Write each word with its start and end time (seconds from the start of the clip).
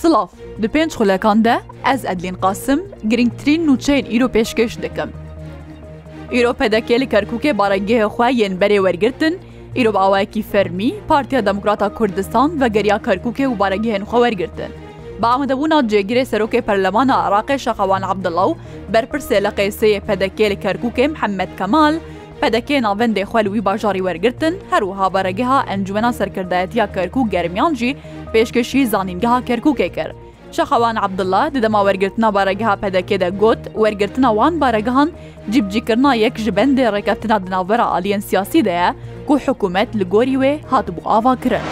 Silav 0.00 0.28
di 0.58 0.68
pênc 0.68 0.92
xulekan 0.96 1.42
de 1.44 1.58
ez 1.92 2.04
Edlên 2.04 2.34
qasim 2.42 2.80
girngtirîn 3.10 3.66
nûçeyên 3.66 4.06
îro 4.16 4.28
pêşkeş 4.28 4.76
dikim. 4.82 5.10
Îro 6.32 6.52
pedekê 6.52 6.98
li 7.00 7.04
Kerkûkê 7.08 7.52
baregehê 7.58 8.06
xwe 8.08 8.32
yên 8.32 8.58
berê 8.60 8.76
wergirtin, 8.78 9.38
îro 9.76 9.92
awayekî 9.98 10.42
fermî, 10.42 10.94
Partiya 11.08 11.46
Demokrata 11.46 11.88
Kurdistan 11.94 12.60
ve 12.60 12.68
geriya 12.68 12.96
Kerkûkê 12.96 13.46
û 13.46 13.58
baregehên 13.58 14.02
xwe 14.04 14.18
wergirtin. 14.20 14.72
بەعمدەبوونا 15.24 15.78
جێگیرێ 15.92 16.24
سەرۆکێ 16.30 16.60
پەرلەمانە 16.68 17.14
عراقی 17.26 17.56
شەقەوان 17.64 18.02
عبدڵە 18.10 18.44
و 18.50 18.58
بەرپرسێ 18.92 19.38
لە 19.44 19.50
قەیسەیە 19.58 20.00
پەدەکێ 20.08 20.46
لە 20.52 20.56
کەرکووکێ 20.64 21.06
محەممەد 21.14 21.50
کەمال 21.58 21.94
پەدەکێ 22.40 22.76
ناوەندێ 22.86 23.22
خوێلوی 23.30 23.64
باژاری 23.68 24.04
وەرگتن 24.06 24.54
هەروها 24.72 25.06
بەرەگەها 25.14 25.58
ئەنجومنا 25.68 26.10
سەرکردایەتیا 26.18 26.86
کەرک 26.94 27.14
و 27.18 27.22
گەرمیانجی 27.32 27.92
پێشکەشی 28.34 28.88
زانینگەها 28.92 29.38
کەرکووکێ 29.48 29.88
کرد. 29.96 30.14
شەخەوان 30.56 30.96
عبدله 31.04 31.42
ددەما 31.54 31.80
وەرگرتنا 31.86 32.28
بارەگەها 32.36 32.74
پەدەکێدە 32.82 33.28
گوت 33.42 33.62
وەرگرتنا 33.82 34.28
وان 34.38 34.54
بارەگەهان 34.62 35.08
جیبجیکردنا 35.52 36.12
یەک 36.24 36.34
ji 36.44 36.50
bendê 36.58 36.84
ڕێکەفتنا 36.94 37.36
dinavera 37.44 37.86
aliyên 37.96 38.22
siyasî 38.30 38.60
de 38.64 38.70
ye 38.82 38.88
ku 39.26 39.34
hikûmet 39.44 39.90
li 39.98 40.04
gorî 40.14 40.36
wê 40.44 40.52
hatbû 40.72 41.00
ava 41.04 41.34
kirin. 41.42 41.66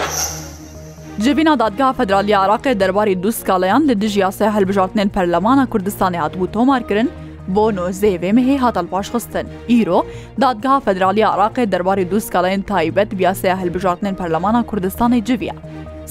Civîna 1.23 1.59
dadgeha 1.59 1.93
Federalî 1.93 2.33
Iraqê 2.45 2.81
derbarî 2.81 3.23
du 3.23 3.33
skalayan 3.33 3.83
li 3.89 4.01
dijiya 4.01 4.33
se 4.33 4.45
helbijartinên 4.51 5.09
Perlemana 5.09 5.65
Kurdistanê 5.73 6.19
hatbû 6.25 6.47
tomar 6.53 6.89
kirin, 6.89 7.11
بۆ 7.57 7.65
نۆزێوێ 7.79 8.31
mehê 8.39 8.57
هاتل 8.65 8.87
پاشخستن 8.93 9.47
ئیرۆ 9.73 10.01
دادگا 10.43 10.75
فدرالی 10.87 11.23
عراقی 11.33 11.65
دەرباری 11.73 12.05
دووسکڵێن 12.13 12.61
تایبەت 12.71 13.11
بیاسەیە 13.19 13.57
هەلبژاتنێن 13.61 14.15
پەرلەمانە 14.21 14.61
کوردستانی 14.71 15.21
جویا. 15.29 15.55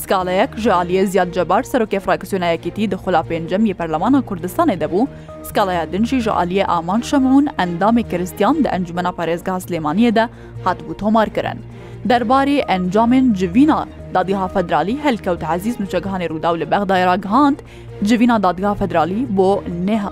سکالەیەک 0.04 0.58
ji 0.64 0.70
aliyê 0.74 1.04
زیاد 1.14 1.32
جەبار 1.38 1.64
سەرۆکێ 1.72 2.00
فراکسیۆنایەکێتی 2.06 2.90
دەخلا 2.94 3.22
پێنجەم 3.30 3.64
یە 3.70 3.76
پەرلەمانە 3.80 4.22
کوردستانê 4.30 4.78
debû 4.84 5.02
سکالەیە 5.50 5.84
دنجی 5.94 6.20
ji 6.26 6.32
aliyê 6.42 6.64
ئامان 6.72 7.02
شەمون 7.10 7.46
ئەندامê 7.60 8.04
کریستیان 8.12 8.56
di 8.64 8.68
ئەنجمena 8.74 9.12
parêzga 9.20 9.54
Silêmaniyê 9.66 10.12
de 10.18 10.24
hatbû 10.66 10.92
تۆمارkirin. 11.02 11.60
دەربارê 12.10 12.58
ئەنجامên 12.72 13.26
civîna 13.40 13.80
دادیها 14.16 14.48
فدرالی 14.56 14.96
هەلکەوت 15.06 15.44
عزیز 15.54 15.76
نوچەگەهانی 15.82 16.28
ڕوودا 16.32 16.50
و 16.54 16.58
لە 16.62 16.66
بەغدایرا 16.74 17.16
گهاند 17.26 17.58
جوینا 18.10 18.38
دادگا 18.46 18.72
فدرالی 18.82 19.22
بۆ 19.38 19.52
نێها. 19.88 20.12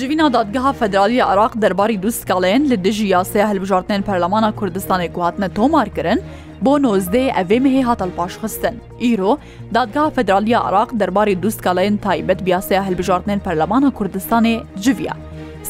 Civîna 0.00 0.32
dadgeha 0.32 0.72
Federalî 0.72 1.16
Iraq 1.18 1.62
derbarî 1.62 2.02
du 2.02 2.06
skalên 2.12 2.62
li 2.70 2.84
dijî 2.84 3.06
yasaya 3.06 3.50
hilbijartinên 3.52 4.02
Perlemana 4.02 4.48
Kurdistanê 4.60 5.12
ku 5.12 5.22
hatine 5.24 5.48
tomar 5.54 5.88
kirin, 5.88 6.22
بۆ 6.66 6.72
نۆزدەی 6.86 7.32
ئەvێ 7.36 7.58
مهێ 7.64 7.82
هاتەڵ 7.88 8.10
پاشخستن 8.18 8.76
ئیرۆ 9.02 9.32
دادگا 9.76 10.04
فدرالی 10.16 10.54
عراق 10.66 10.90
دەرباری 11.00 11.34
دو 11.42 11.48
سکالەیەن 11.56 11.96
تایبەت 12.06 12.40
بیاسەیە 12.46 12.82
هەلبژارتنێن 12.86 13.40
پەرلەمانە 13.46 13.90
کوردستانێ 13.98 14.56
جویا. 14.84 15.14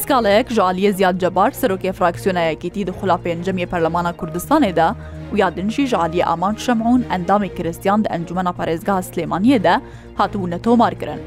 سکالەیەک 0.01 0.47
ژالیە 0.57 0.91
زیاد 0.97 1.15
جەبار 1.23 1.51
سەرۆکێ 1.61 1.91
فراکسیۆنایەکیتی 1.97 2.83
دخلا 2.89 3.17
پێنجەمیە 3.25 3.67
پەرلەمانە 3.71 4.11
کوردستانێدا 4.19 4.87
و 5.33 5.35
یادنشی 5.41 5.85
ژالیە 5.91 6.27
ئامان 6.29 6.55
شەمعون 6.65 7.01
ئەندامی 7.11 7.49
کریسیان 7.57 7.99
دە 8.03 8.09
ئەنجومە 8.13 8.51
پارێزگا 8.57 8.97
سلێمانیەدا 9.09 9.75
هاتوونە 10.19 10.57
تۆمارکردن. 10.65 11.19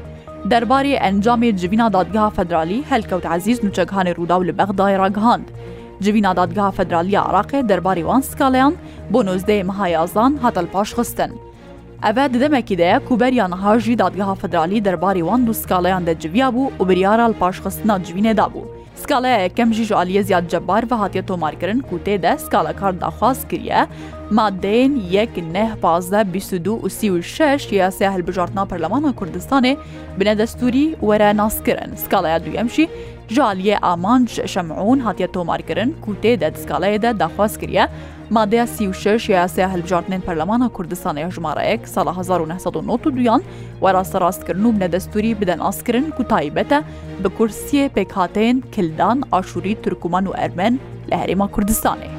دەربارەی 0.51 0.99
ئەنجامی 1.03 1.49
جوینا 1.61 1.87
دادگا 1.97 2.25
فەدرالی 2.37 2.79
هەلکەوت 2.91 3.25
عزیز 3.35 3.57
نوچەکانی 3.65 4.13
ڕوودا 4.17 4.35
و 4.39 4.43
لە 4.47 4.53
بەغدای 4.59 4.97
ڕگەهاند. 5.03 5.47
جوینا 6.01 6.33
دادگا 6.33 6.71
فدرالی 6.71 7.15
عراقێ 7.17 7.61
دەرباری 7.69 8.03
وان 8.07 8.21
سکاڵیان 8.29 8.73
بۆ 9.13 9.19
نۆزدەی 9.27 9.63
مەهایازان 9.69 10.31
هاتەل 10.43 10.65
پاش 10.73 10.89
خستن. 10.95 11.31
ئەvە 12.03 12.25
ددەمێکی 12.33 12.75
دەیە 12.81 12.97
کوبەریان 13.07 13.53
هاژی 13.63 13.95
دادگەها 14.01 14.35
فدرالی 14.41 14.81
دەرباری 14.85 15.21
وان 15.27 15.41
دو 15.45 15.53
سکاڵیان 15.53 16.03
دەجویا 16.07 16.47
بوو 16.53 16.71
و 16.79 16.83
بریارال 16.89 17.33
پاشخستنا 17.41 17.95
جوینێدا 18.07 18.45
بوو. 18.53 18.65
سکاڵەیە 19.03 19.39
یەکەم 19.45 19.69
ژیژ 19.77 19.91
عالیە 19.91 20.21
زیاد 20.21 20.45
جەبار 20.51 20.83
بە 20.89 20.95
هااتە 21.01 21.21
تۆمارکردن 21.29 21.79
کوتێدە 21.89 22.33
سکاڵەکار 22.45 22.93
داخواست 23.03 23.49
کریە، 23.49 23.81
مادەین 24.37 24.91
یەک 25.17 25.31
نەه 25.55 25.71
پازدە 25.81 26.21
22 26.23 26.73
و 26.85 26.89
36 26.89 27.67
یاسێ 27.81 28.07
هەلبژارتنا 28.15 28.65
پەرلەمانە 28.69 29.11
کوردستانێ 29.19 29.77
بنە 30.19 30.33
دەستوری 30.39 30.95
وەرە 31.01 31.29
ناسکردن 31.39 31.91
سکاڵەیە 32.03 32.39
دویەمشی 32.45 32.87
ji 33.29 33.41
aliyê 33.41 33.77
aman 33.81 34.25
ji 34.25 34.41
şemûn 34.47 34.99
hatiye 34.99 35.31
tomarkirin 35.31 35.95
ku 36.05 36.15
tê 36.23 36.39
de 36.41 36.47
diskaleyê 36.47 37.01
de 37.01 37.19
daxwaz 37.19 37.57
kiriye 37.57 37.87
madeya 38.29 38.67
sîşeş 38.67 39.29
yasaya 39.29 39.69
hilbijartinên 39.73 40.21
Perlemana 40.21 40.65
Kurdistanê 40.65 41.31
jimarayek 41.31 41.87
sala 41.87 42.09
1992yan 42.09 43.41
wera 43.79 44.01
serastkirnû 44.01 44.79
nedestûrî 44.79 45.41
biden 45.41 45.59
askirin 45.59 46.11
ku 46.11 46.27
taybete 46.27 46.83
bi 47.23 47.27
kursiyê 47.39 47.89
pêkhatên 47.89 48.61
kildan 48.71 49.23
aşûrî 49.31 49.81
Türkkuman 49.81 50.25
û 50.25 50.31
Ermen 50.37 50.79
li 51.11 51.15
herêma 51.15 51.51
Kurdistanê. 51.51 52.09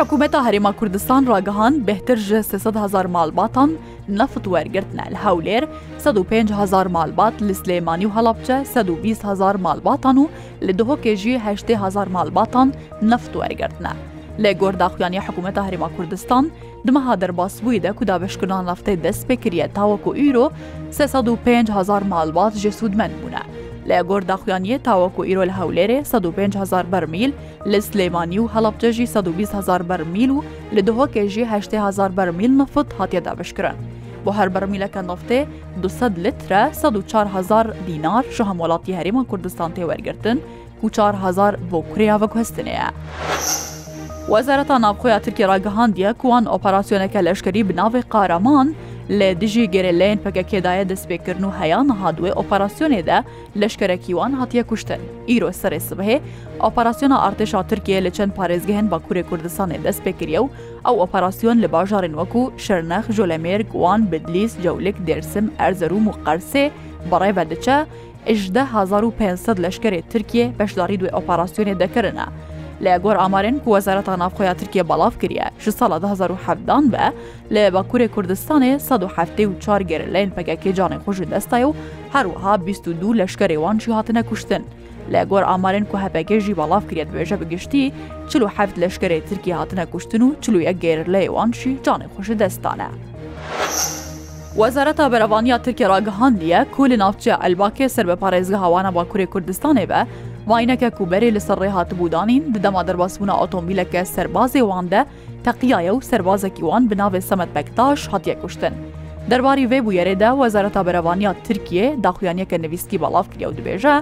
حکوومەتە 0.00 0.38
هەرێما 0.46 0.72
کوردستان 0.78 1.22
ڕاگەهان 1.30 1.74
بهتر 1.86 2.16
ژە 2.28 2.40
300هزار 2.52 3.06
مالباتان 3.16 3.70
نەفت 4.18 4.44
وەرگرتنە 4.54 5.04
لە 5.14 5.18
هەولێر 5.26 5.64
500هزار 6.04 6.86
مالبات 6.96 7.34
لە 7.46 7.52
سلێمانی 7.60 8.06
و 8.06 8.12
هەڵبچە 8.16 8.56
1200هزار 8.74 9.56
مالباتان 9.66 10.16
و 10.18 10.24
لە 10.66 10.72
دهۆکێژی 10.78 11.40
8هزار 11.44 12.08
مالباتان 12.16 12.68
نەفت 13.10 13.32
وەرگرتنە. 13.40 13.92
لە 14.42 14.50
گۆرداخیانی 14.60 15.20
حکوومەتە 15.26 15.58
هەرێما 15.66 15.88
کوردستان 15.96 16.44
دمەها 16.86 17.14
دەرباس 17.22 17.54
بوویدا 17.64 17.90
کودا 17.98 18.16
بەشکردان 18.22 18.64
لەفتەی 18.68 19.00
دەست 19.04 19.22
پێکرە 19.28 19.66
تاوەکو 19.76 20.10
ئیرۆ 20.20 20.46
500هزار 21.46 22.02
مالبات 22.14 22.52
ژێ 22.62 22.70
سوودمەند 22.78 23.16
بوونە. 23.22 23.42
لە 23.90 23.98
گۆر 24.10 24.22
داخوانیە 24.32 24.76
تاوەکو 24.86 25.22
ئیرۆل 25.28 25.50
هەولێرێ 25.58 25.98
1500 26.04 26.84
بەرمیل 26.92 27.30
لە 27.70 27.78
سلێمانی 27.88 28.38
و 28.40 28.48
هەڵبجەژی 28.54 29.06
1200 29.16 29.88
بەرمیل 29.88 30.30
و 30.32 30.42
لە 30.76 30.80
دهۆ 30.88 31.06
کێژی 31.14 31.44
8هزار 31.52 32.10
بەرمیل 32.18 32.52
نفت 32.60 32.88
هاتیەدا 32.98 33.32
بشکرن. 33.38 33.74
بۆ 34.26 34.30
هەر 34.38 34.48
بەرمیلەکە 34.54 34.96
نفتێ 35.10 35.38
200 35.82 36.14
لترە 36.24 36.62
1400 36.82 37.74
دینار 37.86 38.24
ش 38.30 38.38
هەموڵاتی 38.48 38.94
هەرێمە 39.00 39.24
کوردستان 39.30 39.70
تێوەرگتن 39.76 40.36
و 40.82 40.86
4هزار 40.96 41.54
بۆ 41.70 41.78
کوریاوە 41.92 42.28
کوستنەیە. 42.34 42.86
وەزارەتە 44.32 44.74
ناوخۆیە 44.84 45.18
ترکی 45.24 45.44
ڕاگەهاندیە 45.50 46.10
کوان 46.22 46.44
ئۆپەراسسیۆنەکە 46.52 47.20
لەشکری 47.26 47.62
بناوی 47.68 48.02
قارامان 48.12 48.68
لە 49.18 49.28
دژی 49.40 49.70
گەرەلێن 49.74 50.18
پەکەکێدایە 50.24 50.84
دەستپێکردن 50.92 51.44
و 51.46 51.52
هەیە 51.60 51.80
نەهادوێ 51.90 52.30
ئۆپەراسسیۆنێدا 52.38 53.18
لەشکەرەکیوان 53.60 54.32
هاتیە 54.40 54.62
کوشتن 54.70 55.00
ئیرۆ 55.28 55.50
سەرێ 55.60 55.78
سبهێ 55.88 56.16
ئۆپەراسسیۆنە 56.64 57.16
ئارتشا 57.22 57.60
ترکیە 57.70 57.98
لە 58.06 58.10
چەند 58.16 58.32
پارێزگەهێن 58.38 58.86
بە 58.92 58.98
کوورێ 59.04 59.22
کوردستانی 59.30 59.80
دەستپێکریە 59.84 60.40
و 60.44 60.48
ئەو 60.86 60.96
ئۆپەراسسیۆن 61.02 61.56
لە 61.64 61.68
باژارن 61.74 62.14
وەکو 62.20 62.42
شەرنەخ 62.64 63.04
ژۆلەمێر 63.16 63.60
گوان 63.72 64.00
بدلیس 64.10 64.52
جەولێک 64.64 64.96
دەرسم 65.08 65.46
ئەرزەروم 65.60 66.04
و 66.08 66.16
قەرسێ 66.24 66.64
بەڕێ 67.10 67.30
بەدەچە 67.36 67.78
1500 68.28 69.60
لەشکری 69.64 70.00
ترکیە 70.12 70.46
بەشداری 70.58 70.96
دوێ 71.00 71.10
ئۆپەراسسیۆنێ 71.16 71.74
دەکردە. 71.82 72.26
لە 72.82 72.98
گۆر 72.98 73.16
ئامارێن 73.16 73.56
کو 73.64 73.68
وەزارەتە 73.78 74.16
ناوخۆیا 74.22 74.54
ترکیە 74.60 74.84
بەڵاف 74.90 75.14
کریە 75.22 75.46
ش 75.62 75.64
ساڵە 75.78 75.96
1970 76.04 76.90
بە 76.94 77.12
لە 77.54 77.62
باکوورێ 77.74 78.08
کوردستانی 78.08 78.70
1970 78.70 79.40
و 79.48 79.52
چار 79.60 79.82
گەر 79.82 80.02
لەین 80.14 80.30
پگەکێ 80.36 80.70
جانێ 80.78 80.98
خۆشی 81.06 81.28
دەستای 81.30 81.64
و 81.64 81.74
هەروەها 82.14 82.54
22 82.58 83.14
لەشکەرێوان 83.18 83.78
چی 83.78 83.90
هاتنە 83.96 84.22
کوشتن. 84.28 84.62
لە 85.12 85.20
گۆر 85.30 85.42
ئامارن 85.44 85.84
کو 85.84 85.96
هەپەکێژی 86.04 86.54
بەڵاف 86.58 86.84
کرێت 86.90 87.08
بێژە 87.14 87.36
بگشتی 87.40 87.92
چلو 88.30 88.48
هەفت 88.56 88.76
لەشکەری 88.82 89.20
ترکی 89.28 89.54
هاتنە 89.58 89.84
کوشتن 89.92 90.22
و 90.22 90.34
چلو 90.40 90.60
یەک 90.62 90.76
گێر 90.84 91.00
لە 91.14 91.20
ئێوانشی 91.26 91.72
جانێ 91.86 92.06
خۆشی 92.14 92.34
دەستانە. 92.42 92.88
وەزارەتە 94.60 95.04
بەرەوانیا 95.12 95.58
ترکێ 95.64 95.86
ڕاگەهاندیە 95.92 96.60
کولی 96.74 96.96
ناوچە 97.02 97.32
ئەلباکێ 97.44 97.88
سەر 97.96 98.04
بە 98.10 98.16
پارێزگە 98.22 98.58
هاوانە 98.64 98.90
باکووری 98.96 99.26
کوردستانێ 99.34 99.86
بە 99.90 100.00
وینەکە 100.50 100.88
کوبەرێ 100.98 101.28
لەسەر 101.36 101.56
ڕێ 101.62 101.68
هاتبوودانین 101.76 102.42
دەما 102.64 102.82
دەرباسبوونا 102.88 103.34
ئۆتۆمبیلەکە 103.40 104.02
سەربازێ 104.14 104.62
واندە 104.70 105.00
تەقیایە 105.44 105.92
و 105.94 105.98
سەربازێکی 106.10 106.62
وان 106.68 106.84
بناوێ 106.90 107.20
سەمت 107.28 107.50
بەکتاش 107.56 108.00
هاتیە 108.12 108.34
کوشتن. 108.42 108.74
دەرباری 109.30 109.66
وێ 109.70 109.78
بویێرێدا 109.86 110.30
وەزارەتا 110.40 110.82
بەرەوانیا 110.86 111.32
ترکیە 111.46 111.86
داخویانەکە 112.04 112.56
نویسکی 112.64 112.98
بەڵاف 113.02 113.26
کریا 113.32 113.48
و 113.50 113.56
دبێژە 113.58 113.96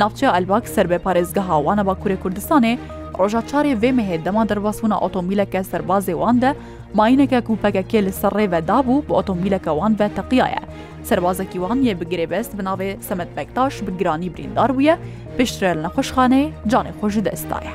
ناوچە 0.00 0.26
ئەلباک 0.34 0.64
سەر 0.74 0.86
بە 0.90 0.98
پارێزگە 1.04 1.42
هاوانە 1.50 1.84
بە 1.88 1.94
کوورێ 2.00 2.16
کوردستانێ 2.22 2.72
ڕۆژە 3.18 3.42
چارێ 3.50 3.72
وێ 3.82 3.90
مەهێ 3.98 4.16
دەما 4.26 4.42
دەرباسبوونا 4.50 4.96
ئۆتۆمبیلەکە 5.02 5.60
سەربازێ 5.70 6.14
واندە 6.22 6.50
ماینەکە 6.98 7.38
کوپەکەکێ 7.48 8.00
لە 8.06 8.12
سەرڕێ 8.20 8.46
بەدابوو 8.52 9.02
بۆ 9.06 9.12
ئۆتۆمبیلەکەوان 9.18 9.92
بە 9.98 10.06
تەقیایە. 10.16 10.62
سەربازەکی 11.10 11.58
وانیە 11.62 11.94
بگرێ 12.00 12.26
بەست 12.32 12.52
بناوێ 12.58 12.90
سەمت 13.08 13.30
بەکتاش 13.36 13.74
بگرانی 13.86 14.28
بریندار 14.34 14.70
بووە 14.76 14.94
پشترێ 15.38 15.70
لە 15.76 15.80
نەخۆشخانەیە 15.86 16.52
جانێ 16.70 16.92
خۆشی 16.98 17.22
دەستایە 17.26 17.74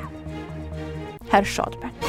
هەر 1.32 1.46
شاد 1.56 1.74
بن. 1.80 2.07